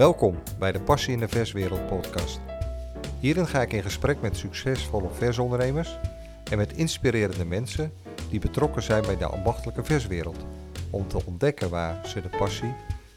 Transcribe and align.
Welkom 0.00 0.38
bij 0.58 0.72
de 0.72 0.80
Passie 0.80 1.12
in 1.12 1.18
de 1.18 1.28
Verswereld 1.28 1.86
podcast. 1.86 2.40
Hierin 3.18 3.46
ga 3.46 3.62
ik 3.62 3.72
in 3.72 3.82
gesprek 3.82 4.20
met 4.20 4.36
succesvolle 4.36 5.08
versondernemers 5.10 5.98
en 6.50 6.56
met 6.56 6.72
inspirerende 6.72 7.44
mensen 7.44 7.92
die 8.30 8.40
betrokken 8.40 8.82
zijn 8.82 9.02
bij 9.02 9.16
de 9.16 9.26
ambachtelijke 9.26 9.84
verswereld. 9.84 10.36
Om 10.90 11.08
te 11.08 11.24
ontdekken 11.24 11.70
waar 11.70 12.06
ze 12.06 12.20
de 12.20 12.28
passie, 12.38 12.74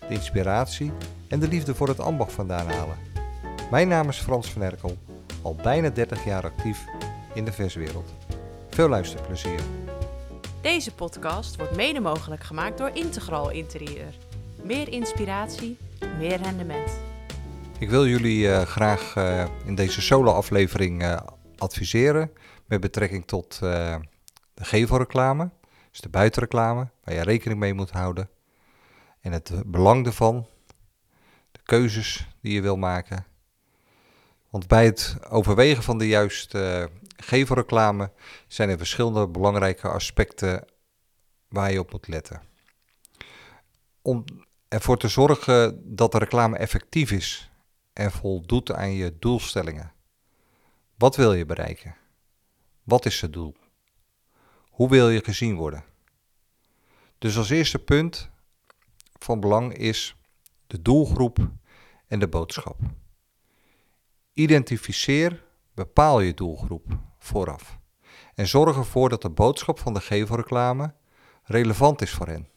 de 0.08 0.14
inspiratie 0.14 0.92
en 1.28 1.40
de 1.40 1.48
liefde 1.48 1.76
voor 1.76 1.88
het 1.88 2.00
ambacht 2.00 2.32
vandaan 2.32 2.68
halen. 2.68 2.98
Mijn 3.72 3.88
naam 3.88 4.10
is 4.10 4.18
Frans 4.18 4.52
van 4.52 4.62
Erkel, 4.62 4.98
al 5.42 5.56
bijna 5.56 5.90
30 5.90 6.26
jaar 6.26 6.44
actief 6.44 6.86
in 7.34 7.46
de 7.46 7.52
verswereld. 7.52 8.14
Veel 8.70 8.90
luisterplezier. 8.90 9.60
Deze 10.62 10.94
podcast 10.94 11.56
wordt 11.56 11.76
mede 11.76 12.00
mogelijk 12.00 12.44
gemaakt 12.44 12.78
door 12.78 12.92
Integral 12.94 13.50
Interieur. 13.50 14.14
Meer 14.64 14.90
inspiratie, 14.90 15.78
meer 16.18 16.42
rendement. 16.42 16.92
Ik 17.80 17.90
wil 17.90 18.08
jullie 18.08 18.52
eh, 18.52 18.62
graag 18.62 19.16
eh, 19.16 19.46
in 19.66 19.76
deze 19.76 20.02
solo-aflevering 20.02 21.02
eh, 21.02 21.20
adviseren 21.58 22.32
met 22.66 22.82
betrekking 22.82 23.26
tot 23.26 23.60
de 23.60 24.00
gevelreclame, 24.56 25.50
dus 25.92 26.02
de 26.02 26.10
buitenreclame, 26.10 26.90
waar 27.04 27.16
je 27.16 27.22
rekening 27.22 27.60
mee 27.60 27.74
moet 27.74 27.92
houden. 27.92 28.30
En 29.22 29.32
het 29.32 29.52
belang 29.66 30.06
ervan, 30.06 30.48
de 31.52 31.60
keuzes 31.64 32.28
die 32.42 32.54
je 32.54 32.62
wil 32.62 32.78
maken. 32.78 33.26
Want 34.50 34.68
bij 34.68 34.86
het 34.86 35.18
overwegen 35.30 35.84
van 35.84 35.98
de 35.98 36.08
juiste 36.08 36.90
gevelreclame 37.18 38.12
zijn 38.48 38.70
er 38.70 38.78
verschillende 38.78 39.28
belangrijke 39.28 39.88
aspecten 39.88 40.66
waar 41.48 41.72
je 41.72 41.80
op 41.80 41.92
moet 41.92 42.08
letten. 42.08 42.42
Om 44.02 44.26
ervoor 44.74 44.98
te 44.98 45.08
zorgen 45.08 45.82
dat 45.96 46.12
de 46.12 46.18
reclame 46.18 46.58
effectief 46.58 47.12
is 47.12 47.52
en 47.94 48.12
voldoet 48.12 48.72
aan 48.72 48.92
je 48.92 49.16
doelstellingen. 49.20 49.94
Wat 50.96 51.16
wil 51.16 51.34
je 51.34 51.46
bereiken? 51.46 51.96
Wat 52.84 53.06
is 53.06 53.22
het 53.22 53.34
doel? 53.34 53.56
Hoe 54.70 54.90
wil 54.90 55.10
je 55.10 55.24
gezien 55.24 55.56
worden? 55.56 55.84
Dus 57.18 57.38
als 57.38 57.50
eerste 57.50 57.80
punt 57.80 58.30
van 59.20 59.40
belang 59.40 59.74
is 59.74 60.16
de 60.68 60.82
doelgroep 60.82 61.52
en 62.08 62.20
de 62.20 62.28
boodschap. 62.28 62.80
Identificeer, 64.34 65.44
bepaal 65.74 66.20
je 66.20 66.34
doelgroep 66.34 66.98
vooraf. 67.18 67.80
En 68.36 68.48
zorg 68.48 68.78
ervoor 68.78 69.10
dat 69.10 69.22
de 69.22 69.30
boodschap 69.30 69.80
van 69.80 69.94
de 69.94 70.02
gevelreclame 70.02 70.94
relevant 71.44 72.02
is 72.02 72.12
voor 72.12 72.28
hen. 72.28 72.53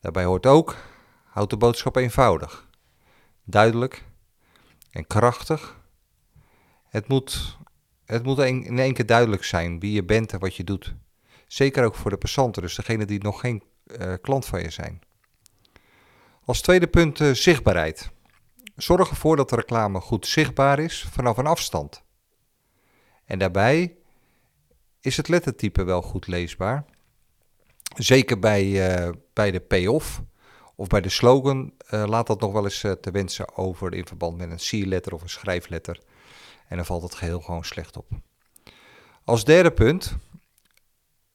Daarbij 0.00 0.24
hoort 0.24 0.46
ook, 0.46 0.76
houd 1.24 1.50
de 1.50 1.56
boodschap 1.56 1.96
eenvoudig, 1.96 2.68
duidelijk 3.44 4.04
en 4.90 5.06
krachtig. 5.06 5.80
Het 6.88 7.08
moet, 7.08 7.58
het 8.04 8.22
moet 8.22 8.38
in 8.38 8.78
één 8.78 8.94
keer 8.94 9.06
duidelijk 9.06 9.44
zijn 9.44 9.80
wie 9.80 9.92
je 9.92 10.04
bent 10.04 10.32
en 10.32 10.38
wat 10.38 10.56
je 10.56 10.64
doet. 10.64 10.94
Zeker 11.46 11.84
ook 11.84 11.94
voor 11.94 12.10
de 12.10 12.16
passanten, 12.16 12.62
dus 12.62 12.74
degene 12.74 13.04
die 13.04 13.22
nog 13.22 13.40
geen 13.40 13.62
uh, 13.86 14.14
klant 14.20 14.46
van 14.46 14.62
je 14.62 14.70
zijn. 14.70 15.00
Als 16.44 16.60
tweede 16.60 16.86
punt 16.86 17.20
uh, 17.20 17.32
zichtbaarheid. 17.32 18.10
Zorg 18.76 19.10
ervoor 19.10 19.36
dat 19.36 19.48
de 19.48 19.56
reclame 19.56 20.00
goed 20.00 20.26
zichtbaar 20.26 20.78
is 20.78 21.08
vanaf 21.10 21.36
een 21.36 21.46
afstand. 21.46 22.02
En 23.24 23.38
daarbij 23.38 23.96
is 25.00 25.16
het 25.16 25.28
lettertype 25.28 25.84
wel 25.84 26.02
goed 26.02 26.26
leesbaar. 26.26 26.84
Zeker 27.98 28.38
bij, 28.38 28.64
uh, 29.06 29.12
bij 29.32 29.50
de 29.50 29.60
payoff 29.60 30.22
of 30.74 30.86
bij 30.86 31.00
de 31.00 31.08
slogan 31.08 31.72
uh, 31.90 32.04
laat 32.06 32.26
dat 32.26 32.40
nog 32.40 32.52
wel 32.52 32.64
eens 32.64 32.82
uh, 32.82 32.92
te 32.92 33.10
wensen 33.10 33.56
over 33.56 33.94
in 33.94 34.06
verband 34.06 34.36
met 34.36 34.50
een 34.50 34.58
sierletter 34.58 35.14
of 35.14 35.22
een 35.22 35.28
schrijfletter. 35.28 36.00
En 36.68 36.76
dan 36.76 36.86
valt 36.86 37.02
het 37.02 37.14
geheel 37.14 37.40
gewoon 37.40 37.64
slecht 37.64 37.96
op. 37.96 38.06
Als 39.24 39.44
derde 39.44 39.70
punt, 39.70 40.16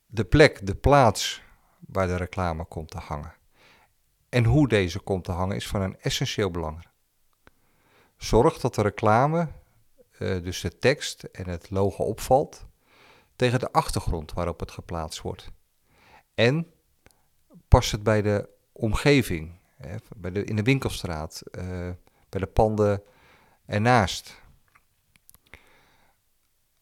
de 0.05 0.25
plek, 0.25 0.65
de 0.65 0.75
plaats 0.75 1.41
waar 1.79 2.07
de 2.07 2.15
reclame 2.15 2.65
komt 2.65 2.91
te 2.91 2.97
hangen. 2.97 3.33
En 4.29 4.45
hoe 4.45 4.67
deze 4.67 4.99
komt 4.99 5.23
te 5.23 5.31
hangen 5.31 5.55
is 5.55 5.67
van 5.67 5.81
een 5.81 5.99
essentieel 5.99 6.51
belang. 6.51 6.85
Zorg 8.17 8.59
dat 8.59 8.75
de 8.75 8.81
reclame, 8.81 9.47
dus 10.17 10.61
de 10.61 10.77
tekst 10.77 11.23
en 11.23 11.47
het 11.47 11.69
logo 11.69 12.03
opvalt 12.03 12.65
tegen 13.35 13.59
de 13.59 13.71
achtergrond 13.71 14.33
waarop 14.33 14.59
het 14.59 14.71
geplaatst 14.71 15.21
wordt. 15.21 15.51
En 16.35 16.71
past 17.67 17.91
het 17.91 18.03
bij 18.03 18.21
de 18.21 18.49
omgeving, 18.71 19.59
hè, 19.75 19.95
bij 20.15 20.31
de, 20.31 20.43
in 20.43 20.55
de 20.55 20.63
winkelstraat, 20.63 21.43
uh, 21.51 21.63
bij 22.29 22.39
de 22.39 22.47
panden 22.47 23.03
ernaast. 23.65 24.41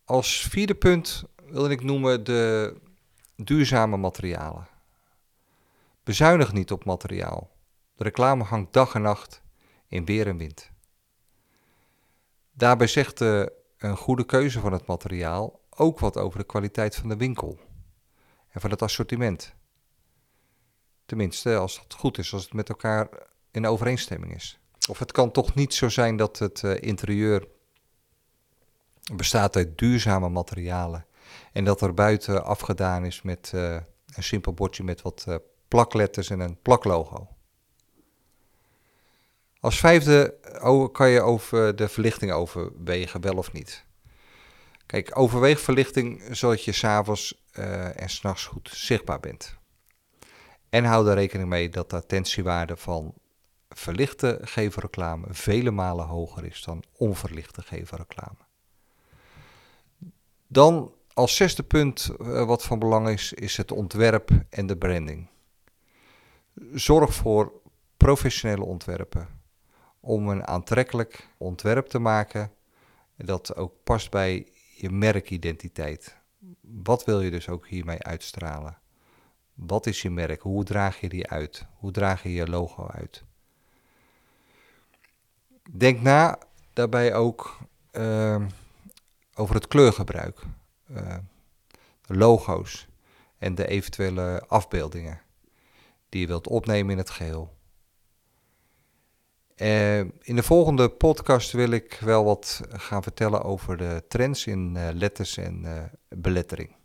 Als 0.05 0.47
vierde 0.49 0.75
punt 0.75 1.23
wil 1.45 1.69
ik 1.69 1.83
noemen 1.83 2.23
de 2.23 2.75
duurzame 3.35 3.97
materialen. 3.97 4.67
Bezuinig 6.03 6.53
niet 6.53 6.71
op 6.71 6.85
materiaal. 6.85 7.51
De 7.95 8.03
reclame 8.03 8.43
hangt 8.43 8.73
dag 8.73 8.93
en 8.93 9.01
nacht 9.01 9.41
in 9.87 10.05
weer 10.05 10.27
en 10.27 10.37
wind. 10.37 10.71
Daarbij 12.51 12.87
zegt 12.87 13.17
de, 13.17 13.53
een 13.77 13.97
goede 13.97 14.25
keuze 14.25 14.59
van 14.59 14.71
het 14.71 14.85
materiaal 14.85 15.59
ook 15.69 15.99
wat 15.99 16.17
over 16.17 16.39
de 16.39 16.45
kwaliteit 16.45 16.95
van 16.95 17.09
de 17.09 17.17
winkel 17.17 17.59
en 18.51 18.61
van 18.61 18.69
het 18.69 18.81
assortiment. 18.81 19.53
Tenminste, 21.05 21.55
als 21.55 21.79
het 21.79 21.93
goed 21.93 22.17
is, 22.17 22.33
als 22.33 22.43
het 22.43 22.53
met 22.53 22.69
elkaar 22.69 23.09
in 23.51 23.67
overeenstemming 23.67 24.35
is. 24.35 24.59
Of 24.89 24.99
het 24.99 25.11
kan 25.11 25.31
toch 25.31 25.55
niet 25.55 25.73
zo 25.73 25.89
zijn 25.89 26.17
dat 26.17 26.39
het 26.39 26.61
uh, 26.61 26.81
interieur 26.81 27.47
bestaat 29.15 29.55
uit 29.55 29.77
duurzame 29.77 30.29
materialen 30.29 31.05
en 31.53 31.63
dat 31.63 31.81
er 31.81 31.93
buiten 31.93 32.43
afgedaan 32.43 33.05
is 33.05 33.21
met 33.21 33.51
uh, 33.55 33.73
een 34.15 34.23
simpel 34.23 34.53
bordje 34.53 34.83
met 34.83 35.01
wat 35.01 35.25
uh, 35.27 35.35
plakletters 35.67 36.29
en 36.29 36.39
een 36.39 36.61
plaklogo. 36.61 37.27
Als 39.59 39.79
vijfde 39.79 40.35
kan 40.91 41.09
je 41.09 41.21
over 41.21 41.75
de 41.75 41.87
verlichting 41.87 42.31
overwegen, 42.31 43.21
wel 43.21 43.37
of 43.37 43.51
niet. 43.51 43.85
Kijk, 44.91 45.17
overweeg 45.19 45.59
verlichting 45.59 46.23
zodat 46.31 46.63
je 46.63 46.71
s'avonds 46.71 47.43
uh, 47.53 48.01
en 48.01 48.09
s'nachts 48.09 48.45
goed 48.45 48.69
zichtbaar 48.73 49.19
bent. 49.19 49.57
En 50.69 50.83
hou 50.83 51.09
er 51.09 51.13
rekening 51.13 51.49
mee 51.49 51.69
dat 51.69 51.89
de 51.89 51.95
attentiewaarde 51.95 52.77
van 52.77 53.13
verlichte 53.69 54.39
gevelreclame 54.41 55.25
vele 55.29 55.71
malen 55.71 56.05
hoger 56.05 56.45
is 56.45 56.63
dan 56.63 56.83
onverlichte 56.97 57.61
gevelreclame. 57.61 58.37
Dan 60.47 60.93
als 61.13 61.35
zesde 61.35 61.63
punt 61.63 62.11
uh, 62.21 62.45
wat 62.45 62.63
van 62.63 62.79
belang 62.79 63.09
is, 63.09 63.33
is 63.33 63.57
het 63.57 63.71
ontwerp 63.71 64.29
en 64.49 64.67
de 64.67 64.77
branding. 64.77 65.27
Zorg 66.73 67.13
voor 67.13 67.53
professionele 67.97 68.63
ontwerpen 68.63 69.27
om 69.99 70.29
een 70.29 70.47
aantrekkelijk 70.47 71.27
ontwerp 71.37 71.87
te 71.87 71.99
maken 71.99 72.51
dat 73.15 73.55
ook 73.55 73.73
past 73.83 74.11
bij 74.11 74.47
je 74.81 74.89
merkidentiteit. 74.89 76.17
Wat 76.61 77.03
wil 77.03 77.21
je 77.21 77.31
dus 77.31 77.49
ook 77.49 77.67
hiermee 77.67 78.03
uitstralen? 78.03 78.77
Wat 79.53 79.85
is 79.85 80.01
je 80.01 80.09
merk? 80.09 80.41
Hoe 80.41 80.63
draag 80.63 80.99
je 80.99 81.09
die 81.09 81.29
uit? 81.29 81.65
Hoe 81.73 81.91
draag 81.91 82.23
je 82.23 82.33
je 82.33 82.47
logo 82.47 82.87
uit? 82.87 83.23
Denk 85.71 86.01
na 86.01 86.39
daarbij 86.73 87.15
ook 87.15 87.57
uh, 87.91 88.45
over 89.33 89.55
het 89.55 89.67
kleurgebruik, 89.67 90.41
uh, 90.91 91.17
de 92.01 92.17
logo's 92.17 92.87
en 93.37 93.55
de 93.55 93.67
eventuele 93.67 94.43
afbeeldingen 94.47 95.21
die 96.09 96.21
je 96.21 96.27
wilt 96.27 96.47
opnemen 96.47 96.91
in 96.91 96.97
het 96.97 97.09
geheel. 97.09 97.59
Uh, 99.61 99.99
in 99.99 100.35
de 100.35 100.43
volgende 100.43 100.89
podcast 100.89 101.51
wil 101.51 101.71
ik 101.71 101.97
wel 101.99 102.23
wat 102.23 102.61
gaan 102.69 103.03
vertellen 103.03 103.43
over 103.43 103.77
de 103.77 104.03
trends 104.07 104.47
in 104.47 104.73
uh, 104.75 104.87
letters 104.93 105.37
en 105.37 105.63
uh, 105.63 105.83
belettering. 106.09 106.75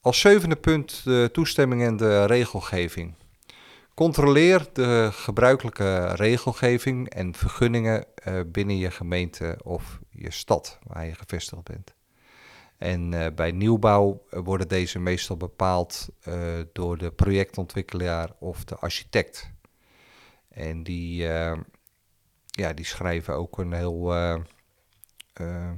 Als 0.00 0.20
zevende 0.20 0.56
punt 0.56 1.04
de 1.04 1.28
toestemming 1.32 1.82
en 1.82 1.96
de 1.96 2.24
regelgeving. 2.24 3.14
Controleer 3.94 4.68
de 4.72 5.08
gebruikelijke 5.12 6.06
regelgeving 6.14 7.08
en 7.08 7.34
vergunningen 7.34 8.06
binnen 8.46 8.76
je 8.76 8.90
gemeente 8.90 9.58
of 9.64 9.98
je 10.10 10.30
stad 10.30 10.78
waar 10.82 11.06
je 11.06 11.14
gevestigd 11.14 11.62
bent. 11.62 11.94
En 12.78 13.34
bij 13.34 13.50
nieuwbouw 13.50 14.22
worden 14.30 14.68
deze 14.68 14.98
meestal 14.98 15.36
bepaald 15.36 16.08
door 16.72 16.98
de 16.98 17.10
projectontwikkelaar 17.10 18.30
of 18.38 18.64
de 18.64 18.76
architect. 18.76 19.54
En 20.56 20.82
die, 20.82 21.22
uh, 21.22 21.56
ja, 22.46 22.72
die 22.72 22.84
schrijven 22.84 23.34
ook 23.34 23.58
een 23.58 23.72
heel. 23.72 24.16
Uh, 24.16 24.36
uh, 25.40 25.70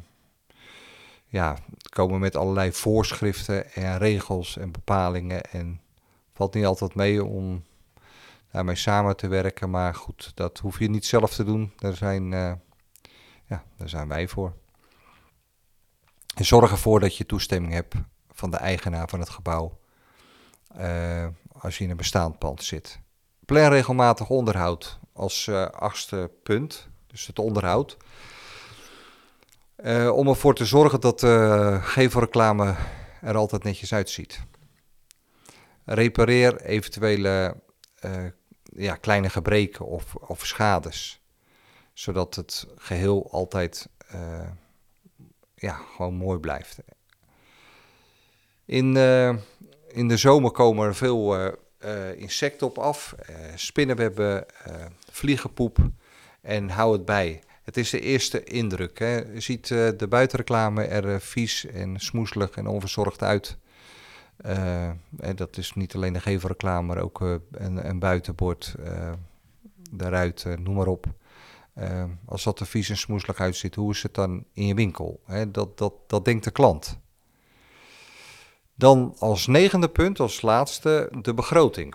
ja, 1.27 1.57
komen 1.89 2.21
met 2.21 2.37
allerlei 2.37 2.73
voorschriften 2.73 3.73
en 3.73 3.99
regels 3.99 4.57
en 4.57 4.73
bepalingen. 4.73 5.43
En 5.43 5.81
valt 6.33 6.55
niet 6.55 6.65
altijd 6.65 6.95
mee 6.95 7.25
om 7.25 7.65
daarmee 8.51 8.75
samen 8.75 9.17
te 9.17 9.29
werken. 9.29 9.71
Maar 9.71 9.95
goed, 9.95 10.33
dat 10.35 10.59
hoef 10.59 10.79
je 10.79 10.91
niet 10.91 11.07
zelf 11.07 11.35
te 11.35 11.45
doen. 11.45 11.73
Daar 11.77 11.95
zijn, 11.95 12.31
ja, 13.45 13.65
daar 13.77 13.89
zijn 13.89 14.09
wij 14.09 14.29
voor. 14.29 14.57
En 16.35 16.45
zorg 16.45 16.71
ervoor 16.71 17.01
dat 17.01 17.17
je 17.17 17.27
toestemming 17.27 17.73
hebt 17.73 17.95
van 18.31 18.51
de 18.51 18.57
eigenaar 18.57 19.09
van 19.09 19.21
het 19.21 19.31
gebouw 19.31 19.79
als 21.53 21.79
je 21.79 21.85
in 21.85 21.91
een 21.91 21.97
bestaand 21.97 22.39
pand 22.39 22.63
zit. 22.63 23.01
Plan 23.49 23.69
regelmatig 23.71 24.31
onderhoud 24.31 24.99
als 25.13 25.51
achtste 25.73 26.31
punt, 26.43 26.89
dus 27.07 27.27
het 27.27 27.39
onderhoud. 27.39 27.97
Uh, 29.77 30.11
om 30.17 30.29
ervoor 30.29 30.55
te 30.55 30.65
zorgen 30.65 31.01
dat 31.01 31.21
de 31.21 31.71
uh, 31.73 31.85
gevelreclame 31.85 32.75
er 33.21 33.37
altijd 33.37 33.65
netjes 33.65 33.93
uitziet. 33.93 34.41
Repareer 35.85 36.61
eventuele 36.61 37.57
ja, 38.63 38.95
kleine 38.95 39.31
gebreken 39.31 39.87
of, 39.87 40.15
of 40.15 40.47
schades. 40.47 41.23
Zodat 41.93 42.35
het 42.35 42.67
geheel 42.77 43.29
altijd 43.31 43.89
ja, 45.55 45.75
gewoon 45.75 46.15
mooi 46.15 46.39
blijft. 46.39 46.79
In, 48.65 48.97
in 49.89 50.09
de 50.09 50.17
zomer 50.17 50.51
komen 50.51 50.87
er 50.87 50.95
veel 50.95 51.57
insecten 52.17 52.67
op 52.67 52.79
af. 52.79 53.15
spinnenwebben, 53.55 54.47
vliegenpoep. 55.11 55.79
En 56.41 56.69
hou 56.71 56.93
het 56.93 57.05
bij. 57.05 57.41
Het 57.63 57.77
is 57.77 57.91
de 57.91 58.01
eerste 58.01 58.45
indruk. 58.45 58.99
Hè. 58.99 59.17
Je 59.17 59.41
ziet 59.41 59.69
de 59.69 60.07
buitenreclame 60.09 60.85
er 60.85 61.21
vies 61.21 61.67
en 61.67 61.99
smoeselig 61.99 62.51
en 62.51 62.67
onverzorgd 62.67 63.23
uit. 63.23 63.57
En 65.17 65.37
dat 65.37 65.57
is 65.57 65.75
niet 65.75 65.95
alleen 65.95 66.13
de 66.13 66.21
gevelreclame, 66.21 66.87
maar 66.87 67.03
ook 67.03 67.21
een, 67.21 67.89
een, 67.89 67.99
buitenbord, 67.99 68.75
daaruit, 69.91 70.45
noem 70.59 70.75
maar 70.75 70.87
op. 70.87 71.07
als 72.25 72.45
dat 72.45 72.61
er 72.61 72.67
vies 72.67 72.91
en 72.91 72.97
smoeselig 72.97 73.41
uitziet, 73.41 73.75
hoe 73.75 73.93
is 73.93 74.03
het 74.03 74.15
dan 74.15 74.45
in 74.53 74.67
je 74.67 74.75
winkel? 74.75 75.21
Hè? 75.25 75.51
Dat, 75.51 75.79
dat, 75.79 75.93
dat 76.07 76.25
denkt 76.25 76.45
de 76.45 76.51
klant. 76.51 76.99
Dan 78.79 79.15
als 79.19 79.47
negende 79.47 79.89
punt, 79.89 80.21
als 80.21 80.43
laatste, 80.43 81.09
de 81.23 81.35
begroting. 81.35 81.95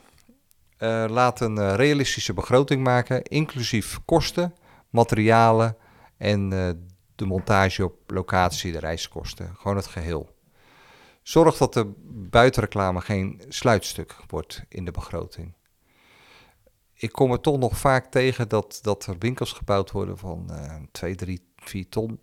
laat 1.08 1.40
een 1.40 1.76
realistische 1.76 2.34
begroting 2.34 2.84
maken, 2.84 3.24
inclusief 3.24 4.00
kosten 4.06 4.54
materialen 4.94 5.78
en 6.18 6.54
eh, 6.54 6.70
de 7.16 7.26
montage 7.26 7.84
op 7.84 7.96
locatie, 8.08 8.72
de 8.72 8.80
reiskosten. 8.80 9.56
Gewoon 9.56 9.78
het 9.78 9.88
geheel. 9.88 10.30
Zorg 11.22 11.58
dat 11.58 11.74
de 11.74 11.94
buitenreclame 12.30 13.02
geen 13.02 13.42
sluitstuk 13.48 14.16
wordt 14.28 14.64
in 14.70 14.86
de 14.86 14.92
begroting. 14.92 15.54
Ik 16.94 17.12
kom 17.12 17.32
er 17.32 17.40
toch 17.40 17.58
nog 17.58 17.78
vaak 17.78 18.12
tegen 18.12 18.50
dat, 18.50 18.80
dat 18.82 19.06
er 19.06 19.16
winkels 19.20 19.52
gebouwd 19.52 19.92
worden 19.92 20.18
van 20.18 20.48
uh, 20.52 20.76
2, 20.92 21.16
3, 21.16 21.48
4 21.56 21.90
ton. 21.90 22.20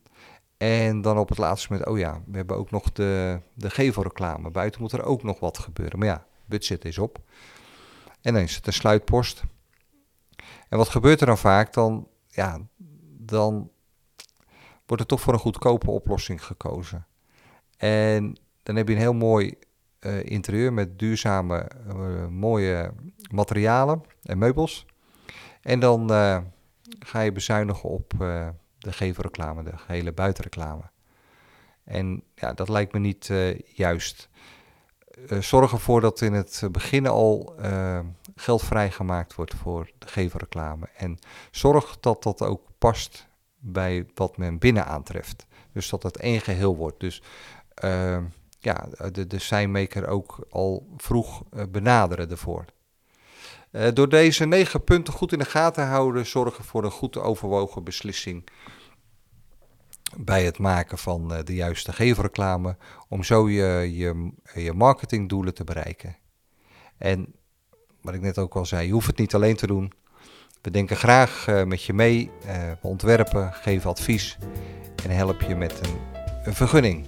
En 0.60 1.00
dan 1.00 1.18
op 1.18 1.28
het 1.28 1.38
laatste 1.38 1.72
moment, 1.72 1.88
oh 1.88 1.98
ja, 1.98 2.22
we 2.26 2.36
hebben 2.36 2.56
ook 2.56 2.70
nog 2.70 2.92
de, 2.92 3.40
de 3.54 3.70
gevelreclame. 3.70 4.50
Buiten 4.50 4.80
moet 4.80 4.92
er 4.92 5.02
ook 5.02 5.22
nog 5.22 5.40
wat 5.40 5.58
gebeuren. 5.58 5.98
Maar 5.98 6.08
ja, 6.08 6.26
budget 6.46 6.84
is 6.84 6.98
op. 6.98 7.18
En 8.20 8.34
dan 8.34 8.42
is 8.42 8.56
het 8.56 8.66
een 8.66 8.72
sluitpost. 8.72 9.42
En 10.68 10.78
wat 10.78 10.88
gebeurt 10.88 11.20
er 11.20 11.26
dan 11.26 11.38
vaak? 11.38 11.72
Dan 11.72 12.08
ja, 12.28 12.58
dan 13.18 13.70
wordt 14.86 15.02
er 15.02 15.08
toch 15.08 15.20
voor 15.20 15.32
een 15.32 15.38
goedkope 15.38 15.90
oplossing 15.90 16.44
gekozen. 16.44 17.06
En 17.76 18.36
dan 18.62 18.76
heb 18.76 18.88
je 18.88 18.94
een 18.94 19.00
heel 19.00 19.12
mooi 19.12 19.54
uh, 20.00 20.24
interieur 20.24 20.72
met 20.72 20.98
duurzame, 20.98 21.70
uh, 21.86 22.26
mooie 22.26 22.92
materialen 23.30 24.02
en 24.22 24.38
meubels. 24.38 24.86
En 25.62 25.80
dan 25.80 26.12
uh, 26.12 26.38
ga 26.98 27.20
je 27.20 27.32
bezuinigen 27.32 27.88
op 27.88 28.12
de 28.80 28.92
gevelreclame, 28.92 29.62
de 29.62 29.76
gehele 29.76 30.12
buitenreclame. 30.12 30.82
En 31.84 32.22
ja, 32.34 32.52
dat 32.52 32.68
lijkt 32.68 32.92
me 32.92 32.98
niet 32.98 33.30
juist. 33.74 34.28
zorg 35.40 35.72
ervoor 35.72 36.00
dat 36.00 36.20
in 36.20 36.32
het 36.32 36.62
begin 36.72 37.06
al 37.06 37.54
geld 38.34 38.62
vrijgemaakt 38.62 39.34
wordt 39.34 39.54
voor 39.54 39.90
de 39.98 40.08
gevelreclame. 40.08 40.88
En 40.96 41.18
zorg 41.50 42.00
dat 42.00 42.22
dat 42.22 42.42
ook 42.42 42.62
past 42.78 43.28
bij 43.58 44.06
wat 44.14 44.36
men 44.36 44.58
binnen 44.58 44.86
aantreft. 44.86 45.46
Dus 45.72 45.88
dat 45.88 46.02
het 46.02 46.16
één 46.16 46.40
geheel 46.40 46.76
wordt. 46.76 47.00
Dus 47.00 47.22
ja, 48.58 48.88
de, 49.12 49.26
de 49.26 49.38
ook 50.06 50.46
al 50.50 50.86
vroeg 50.96 51.42
benaderen 51.68 52.30
ervoor. 52.30 52.64
Uh, 53.72 53.88
door 53.94 54.08
deze 54.08 54.44
negen 54.44 54.84
punten 54.84 55.12
goed 55.12 55.32
in 55.32 55.38
de 55.38 55.44
gaten 55.44 55.86
houden, 55.86 56.26
zorgen 56.26 56.64
voor 56.64 56.84
een 56.84 56.90
goed 56.90 57.16
overwogen 57.16 57.84
beslissing 57.84 58.48
bij 60.16 60.44
het 60.44 60.58
maken 60.58 60.98
van 60.98 61.42
de 61.44 61.54
juiste 61.54 61.92
gevelreclame, 61.92 62.76
om 63.08 63.24
zo 63.24 63.50
je, 63.50 63.96
je, 63.96 64.32
je 64.54 64.72
marketingdoelen 64.72 65.54
te 65.54 65.64
bereiken. 65.64 66.16
En 66.98 67.34
wat 68.02 68.14
ik 68.14 68.20
net 68.20 68.38
ook 68.38 68.54
al 68.54 68.66
zei, 68.66 68.86
je 68.86 68.92
hoeft 68.92 69.06
het 69.06 69.18
niet 69.18 69.34
alleen 69.34 69.56
te 69.56 69.66
doen. 69.66 69.92
We 70.62 70.70
denken 70.70 70.96
graag 70.96 71.46
uh, 71.48 71.64
met 71.64 71.82
je 71.82 71.92
mee, 71.92 72.30
we 72.80 72.88
ontwerpen, 72.88 73.52
geven 73.52 73.90
advies 73.90 74.38
en 75.04 75.10
helpen 75.10 75.48
je 75.48 75.56
met 75.56 75.86
een, 75.86 75.98
een 76.44 76.54
vergunning. 76.54 77.06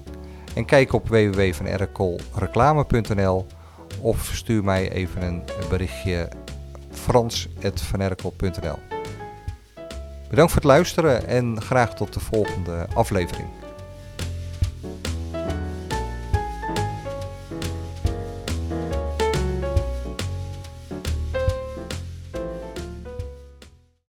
En 0.54 0.64
kijk 0.64 0.92
op 0.92 1.08
www.vanerkelreclame.nl 1.08 3.46
of 4.00 4.30
stuur 4.34 4.64
mij 4.64 4.92
even 4.92 5.22
een 5.22 5.42
berichtje 5.68 6.28
frans.vanerkel.nl 6.92 8.78
Bedankt 10.30 10.52
voor 10.52 10.60
het 10.60 10.70
luisteren 10.70 11.26
en 11.26 11.62
graag 11.62 11.94
tot 11.94 12.12
de 12.12 12.20
volgende 12.20 12.86
aflevering. 12.94 13.61